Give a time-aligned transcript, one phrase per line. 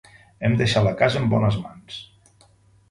[0.47, 2.03] Hem deixat la casa en bones mans.